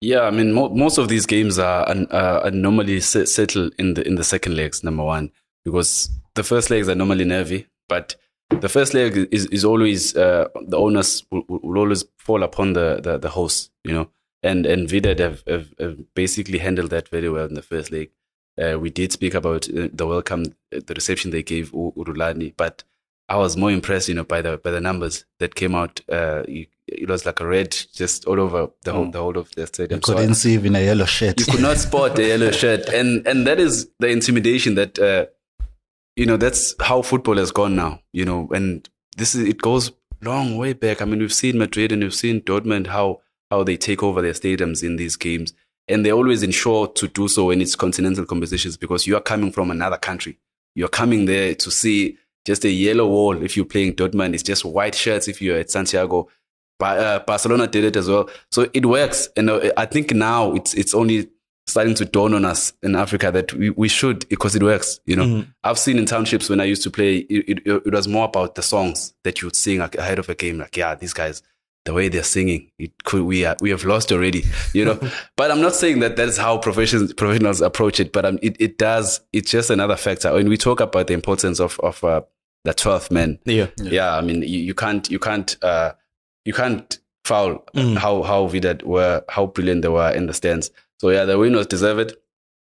[0.00, 4.06] Yeah, I mean, mo- most of these games are, are normally se- settled in the
[4.06, 4.82] in the second legs.
[4.82, 5.30] Number one,
[5.64, 8.16] because the first legs are normally nervy, but
[8.48, 13.00] the first leg is is always uh, the onus will, will always fall upon the,
[13.02, 14.08] the the host, you know.
[14.42, 18.10] And and Vidad have, have, have basically handled that very well in the first leg.
[18.60, 22.54] Uh, we did speak about uh, the welcome, uh, the reception they gave U- Urulani,
[22.56, 22.82] but
[23.28, 26.00] I was more impressed, you know, by the by the numbers that came out.
[26.10, 29.50] Uh, you, it was like a red just all over the whole the whole of
[29.52, 30.02] the You stadium.
[30.02, 31.38] So I- couldn't see even a yellow shirt.
[31.38, 35.26] you could not spot a yellow shirt, and and that is the intimidation that uh,
[36.16, 36.36] you know.
[36.36, 38.00] That's how football has gone now.
[38.12, 41.00] You know, and this is it goes long way back.
[41.00, 44.32] I mean, we've seen Madrid and we've seen Dortmund how how they take over their
[44.32, 45.52] stadiums in these games,
[45.88, 49.50] and they always ensure to do so when it's continental competitions because you are coming
[49.52, 50.38] from another country.
[50.74, 54.34] You're coming there to see just a yellow wall if you're playing Dortmund.
[54.34, 56.28] It's just white shirts if you're at Santiago.
[56.78, 59.28] Ba- uh, Barcelona did it as well, so it works.
[59.36, 61.28] And uh, I think now it's it's only
[61.66, 64.98] starting to dawn on us in Africa that we, we should because it works.
[65.06, 65.46] You know, Mhm.
[65.62, 68.54] I've seen in townships when I used to play, it, it, it was more about
[68.54, 70.58] the songs that you would sing ahead of a game.
[70.58, 71.42] Like, yeah, these guys,
[71.84, 74.44] the way they're singing, it could we are, we have lost already.
[74.74, 75.00] You know,
[75.36, 78.12] but I'm not saying that that's how professionals professionals approach it.
[78.12, 79.20] But um, it it does.
[79.32, 80.32] It's just another factor.
[80.32, 82.22] When we talk about the importance of of uh,
[82.64, 83.68] the 12th man, Yeah.
[83.78, 85.92] yeah, I mean, you, you can't, you can't, uh,
[86.44, 87.96] you can't foul Mm.
[87.96, 90.70] how how Vidad were, how brilliant they were in the stands.
[91.00, 92.12] So yeah, the win was deserved.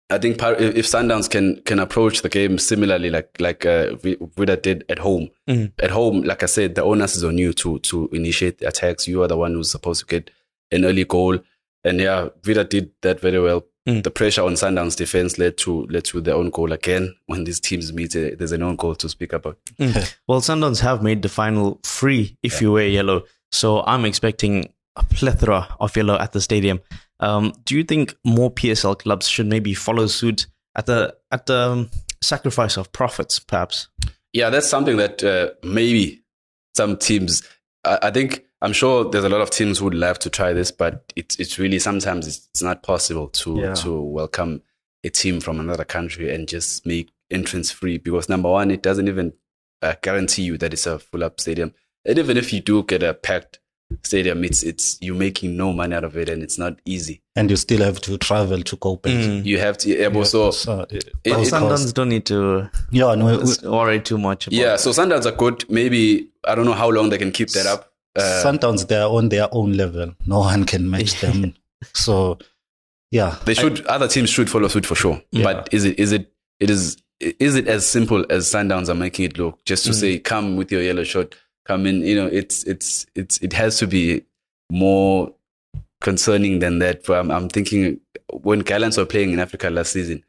[0.10, 3.96] I think Par- if if Sundowns can can approach the game similarly, like like uh,
[3.96, 5.30] Vi- Vidad did at home.
[5.50, 5.72] Mm.
[5.80, 9.08] At home, like I said, the onus is on you to to initiate the attacks.
[9.08, 10.30] You are the one who's supposed to get
[10.72, 11.40] an early goal,
[11.84, 13.66] and yeah, Vidad did that very well.
[13.88, 14.04] Mm.
[14.04, 17.16] The pressure on Sundowns defense led to led to their own goal again.
[17.26, 19.58] When these teams meet, uh, there's an own goal to speak about.
[20.28, 23.24] Well, Sundowns have made the final free if you wear yellow.
[23.52, 26.82] So I'm expecting a plethora of yellow at the stadium.
[27.20, 31.58] Um, do you think more PSL clubs should maybe follow suit at the at the
[31.58, 31.90] um,
[32.22, 33.88] sacrifice of profits, perhaps?
[34.34, 36.24] Yeah, that's something that uh, maybe
[36.76, 37.44] some teams.
[37.84, 40.54] I, I, think I'm sure there's a lot of teams who would love to try
[40.54, 43.74] this, but it's it's really sometimes it's, it's not possible to yeah.
[43.76, 44.62] to welcome
[45.04, 49.08] a team from another country and just make entrance free because number one, it doesn't
[49.08, 49.34] even
[49.82, 53.04] uh, guarantee you that it's a full up stadium, and even if you do get
[53.04, 53.60] a packed
[54.04, 57.22] stadium, it's it's you're making no money out of it, and it's not easy.
[57.36, 59.44] And you still have to travel to Copenhagen.
[59.44, 59.46] Mm.
[59.46, 59.90] You have to.
[59.90, 62.70] Yeah, so, so it, it, Sundowns don't need to.
[62.92, 64.48] Yeah, no, worry too much.
[64.52, 65.70] yeah, so Sundowns are good.
[65.70, 67.92] Maybe I don't know how long they can keep that up.
[68.16, 70.14] Uh, Sundowns, they're on their own level.
[70.26, 71.54] No one can match them.
[71.94, 72.38] so,
[73.12, 73.86] yeah, they should.
[73.88, 75.22] I, other teams should follow suit for sure.
[75.32, 75.44] Yeah.
[75.44, 76.00] But is it?
[76.00, 76.32] Is it?
[76.60, 76.98] It is.
[77.20, 79.64] Is it as simple as Sundowns are making it look?
[79.64, 79.96] Just to mm.
[79.96, 81.36] say, come with your yellow shirt
[81.66, 82.02] come in.
[82.02, 84.24] You know, it's it's it's it has to be
[84.72, 85.34] more
[86.02, 87.10] concerning than that.
[87.10, 88.00] I'm, I'm thinking
[88.32, 90.24] when Gallants were playing in Africa last season,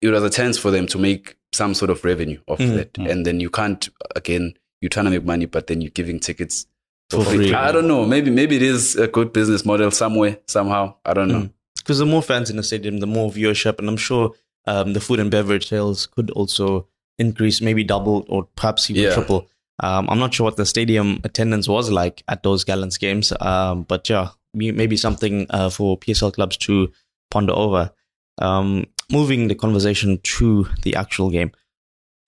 [0.00, 2.98] it was a chance for them to make some sort of revenue off mm, that,
[2.98, 4.54] and then you can't again.
[4.82, 6.66] You're trying to make money, but then you're giving tickets
[7.08, 7.54] for, free.
[7.54, 8.04] I don't know.
[8.04, 10.94] Maybe maybe it is a good business model somewhere somehow.
[11.04, 11.48] I don't know.
[11.76, 12.00] Because mm.
[12.00, 14.34] the more fans in the stadium, the more viewership, and I'm sure
[14.66, 19.14] um, the food and beverage sales could also increase, maybe double or perhaps even yeah.
[19.14, 19.48] triple.
[19.80, 23.82] Um, I'm not sure what the stadium attendance was like at those Gallants games, um,
[23.82, 26.90] but yeah, maybe something uh, for PSL clubs to
[27.30, 27.90] ponder over.
[28.38, 31.52] Um, moving the conversation to the actual game,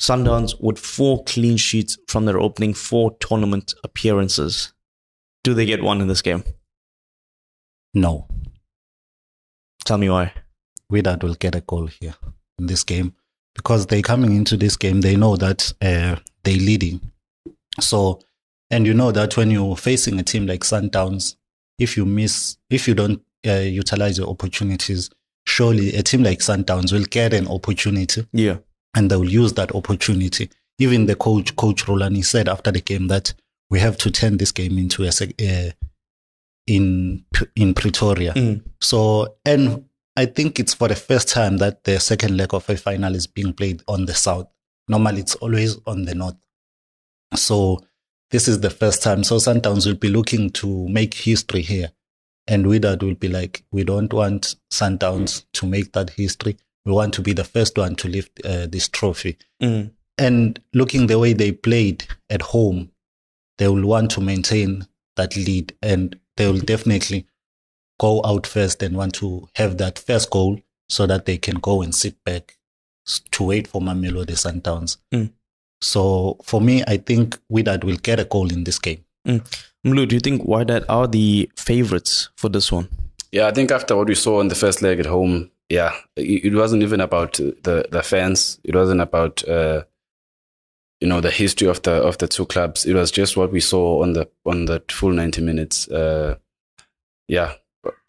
[0.01, 4.73] Sundowns with four clean sheets from their opening four tournament appearances.
[5.43, 6.45] Do they get one in this game?
[7.95, 8.29] No.
[9.85, 10.33] Tell me why.
[10.93, 12.15] Wydad will get a goal here
[12.59, 13.15] in this game
[13.55, 17.01] because they're coming into this game, they know that uh, they're leading
[17.81, 18.21] so,
[18.71, 21.37] and you know that when you're facing a team like Sundowns,
[21.79, 25.11] if you miss, if you don't uh, utilize your opportunities,
[25.47, 28.27] surely a team like Sundowns will get an opportunity.
[28.33, 28.59] Yeah.
[28.95, 30.51] And they will use that opportunity.
[30.79, 33.35] Even the coach, Coach Rhulani, said after the game that
[33.71, 35.71] we have to turn this game into a, uh,
[36.67, 37.25] in
[37.57, 38.33] in Pretoria.
[38.35, 38.63] Mm.
[38.81, 39.85] So, and
[40.17, 43.27] I think it's for the first time that the second leg of a final is
[43.27, 44.49] being played on the south.
[44.89, 46.37] Normally, it's always on the north.
[47.35, 47.85] So
[48.31, 49.25] this is the first time.
[49.25, 51.91] So Sundowns will be looking to make history here.
[52.47, 56.57] And Wydad will be like, we don't want Sundowns to make that history.
[56.85, 59.37] We want to be the first one to lift uh, this trophy.
[59.63, 59.93] Mm.
[60.17, 62.91] And looking the way they played at home,
[63.59, 64.87] they will want to maintain
[65.17, 67.27] that lead and they will definitely
[68.01, 71.83] go out first and want to have that first goal so that they can go
[71.83, 72.57] and sit back
[73.31, 74.99] to wait for Mamelodi Sundowns.
[75.13, 75.33] Mm.
[75.81, 79.05] So for me, I think Wydad will get a goal in this game.
[79.27, 79.43] Mm.
[79.87, 82.89] Mlu, do you think Wydad are the favorites for this one?
[83.31, 86.47] Yeah, I think after what we saw in the first leg at home, yeah, it,
[86.47, 88.59] it wasn't even about the the fans.
[88.65, 89.85] It wasn't about uh,
[91.01, 92.87] you know the history of the of the two clubs.
[92.87, 95.89] It was just what we saw on the on the full ninety minutes.
[95.89, 96.37] Uh,
[97.29, 97.53] yeah,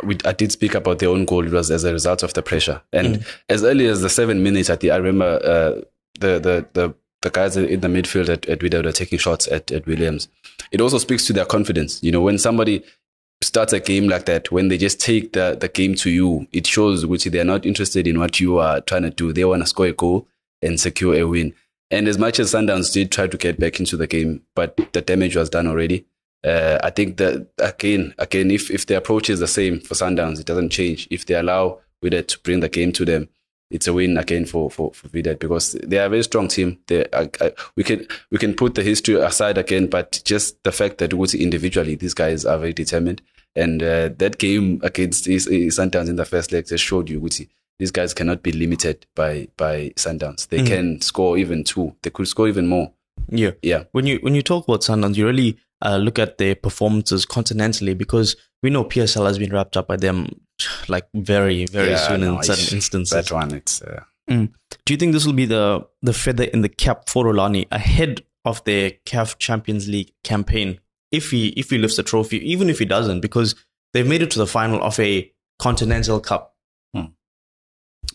[0.03, 1.45] we, I did speak about their own goal.
[1.45, 3.27] It was as a result of the pressure, and mm.
[3.49, 5.82] as early as the seven minutes at the, I remember uh,
[6.19, 9.71] the the the the guys in the midfield at, at Wydad are taking shots at,
[9.71, 10.29] at Williams.
[10.71, 12.01] It also speaks to their confidence.
[12.01, 12.84] You know, when somebody
[13.41, 16.67] starts a game like that, when they just take the, the game to you, it
[16.67, 19.34] shows which they're not interested in what you are trying to do.
[19.34, 20.27] They want to score a goal
[20.62, 21.53] and secure a win.
[21.91, 25.01] And as much as Sundowns did try to get back into the game, but the
[25.01, 26.05] damage was done already.
[26.43, 30.39] Uh, I think that again, again, if, if the approach is the same for Sundowns,
[30.39, 31.08] it doesn't change.
[31.12, 33.27] If they allow Wydad to bring the game to them,
[33.69, 36.79] it's a win again for for for Wydad because they are a very strong team.
[36.88, 40.71] They are, uh, we can we can put the history aside again, but just the
[40.71, 43.21] fact that Uguti individually these guys are very determined,
[43.55, 47.47] and uh, that game against Sundowns in the first leg just showed you Uguti
[47.79, 50.47] these guys cannot be limited by by Sundowns.
[50.49, 50.67] They mm.
[50.67, 51.95] can score even two.
[52.03, 52.91] They could score even more.
[53.29, 53.86] Yeah, yeah.
[53.93, 57.97] When you when you talk about Sundowns, you really uh, look at their performances continentally
[57.97, 60.41] because we know PSL has been wrapped up by them
[60.88, 63.12] like very very yeah, soon no, in certain instances.
[63.12, 63.82] That one, it's.
[63.82, 64.03] Uh...
[64.30, 64.53] Mm.
[64.86, 68.22] Do you think this will be the the feather in the cap for Rhulani ahead
[68.45, 70.80] of their CAF Champions League campaign?
[71.12, 73.55] If he if he lifts the trophy, even if he doesn't, because
[73.93, 76.55] they've made it to the final of a Continental Cup.
[76.93, 77.05] Hmm.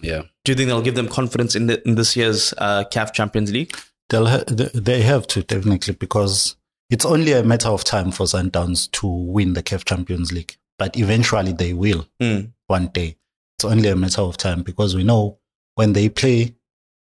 [0.01, 0.23] Yeah.
[0.45, 3.53] Do you think they'll give them confidence in the in this year's uh, CAF Champions
[3.53, 3.77] League?
[4.11, 6.57] They'll ha- they have to technically because
[6.91, 10.97] it's only a matter of time for Sundowns to win the CAF Champions League but
[10.97, 12.51] eventually they will mm.
[12.67, 13.17] one day.
[13.59, 15.39] It's only a matter of time because we know
[15.75, 16.55] when they play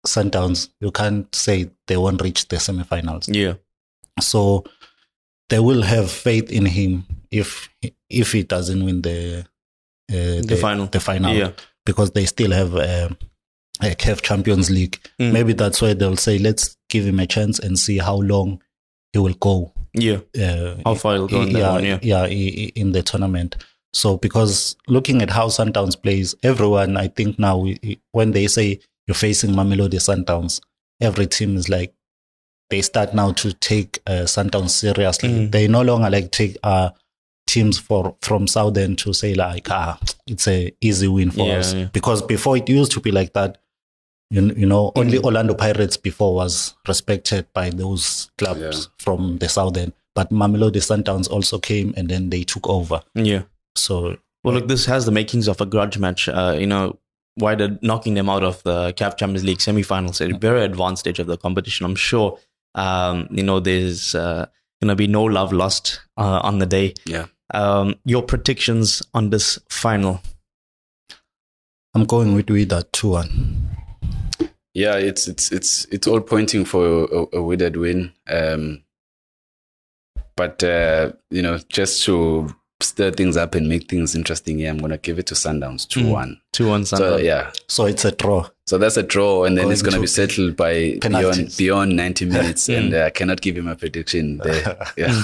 [0.06, 3.28] Sundowns, you can't say they won't reach the semifinals.
[3.34, 3.56] Yeah.
[4.20, 4.64] So
[5.50, 7.70] they will have faith in him if
[8.10, 9.46] if he doesn't win the
[10.12, 10.86] uh, The final.
[10.88, 11.52] the final, Yeah.
[11.86, 13.18] because they still have um,
[13.82, 15.00] a CAF Champions League.
[15.20, 15.34] Mm.
[15.34, 18.62] Maybe that's why they'll say, let's give him a chance and see how long
[19.14, 19.74] he will go.
[20.00, 20.20] Yeah.
[20.40, 22.00] Uh, How far he'll go in yeah, one, yeah.
[22.02, 23.56] yeah, in the tournament.
[23.94, 27.66] So because looking at how Sundowns plays, everyone I think now
[28.12, 30.60] when they say you're facing Mamelodi Sundowns,
[31.00, 31.94] every team is like
[32.70, 35.30] they start now to take uh, Sundowns seriously.
[35.30, 35.52] Mm.
[35.52, 36.90] They no longer like take uh,
[37.48, 41.74] teams for from Southern to say like ah it's a easy win for Yeah, us
[41.74, 41.86] yeah.
[41.94, 43.60] because before it used to be like that.
[44.36, 45.24] You, you know, only Mm.
[45.26, 48.72] Orlando Pirates before was respected by those clubs Yeah.
[49.00, 53.02] from the southern, but Mamelodi Sundowns also came and then they took over.
[53.14, 53.44] Yeah.
[53.76, 56.28] So Well, look, this has the makings of a grudge match.
[56.30, 57.00] Uh, you know,
[57.36, 61.00] why they're knocking them out of the CAF Champions League semi-finals at a very advanced
[61.02, 61.86] stage of the competition.
[61.86, 62.38] I'm sure,
[62.76, 64.46] um, you know, there's uh,
[64.82, 66.94] going to be no love lost uh, on the day.
[67.06, 67.26] Yeah.
[67.54, 70.22] Um, your predictions on this final?
[71.94, 73.78] I'm going with Wydad 2 1.
[74.76, 78.12] Yeah, it's it's it's it's all pointing for a, a Wydad win.
[78.28, 78.84] Um,
[80.36, 84.78] but uh, you know, just to stir things up and make things interesting, yeah, I'm
[84.80, 86.42] gonna give it to Sundowns two one.
[86.52, 88.50] Two one So yeah, So it's a draw.
[88.68, 91.96] so that's a draw, and then Going it's gonna to be settled by beyond beyond
[91.96, 92.78] 90 minutes, Mm.
[92.78, 94.78] and uh, I cannot give him a prediction there.
[94.98, 95.22] Yeah,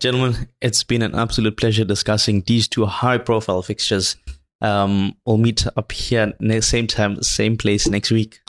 [0.00, 4.16] Gentlemen, it's been an absolute pleasure discussing these two high-profile fixtures.
[4.60, 8.40] Um, we'll meet up here next same time, same place next week.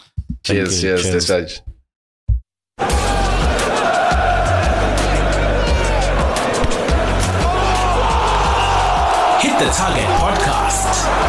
[0.44, 1.14] Cheers, you, cheers, cheers.
[1.14, 1.62] discharge.
[9.42, 11.27] Hit the Target Podcast.